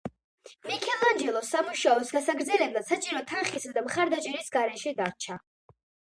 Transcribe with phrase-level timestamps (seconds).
[0.69, 5.41] მიქელანჯელო სამუშაოს გასაგრძელებლად საჭირო თანხისა და მხარდაჭერის გარეშე დარჩა.